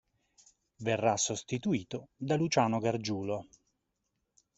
[0.77, 3.45] Verrà sostituito da Luciano Gargiulo.